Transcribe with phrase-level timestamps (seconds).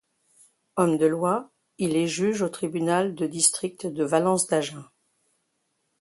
[0.77, 4.83] Homme de loi, il est juge au tribunal de district de Valence-d'Agen.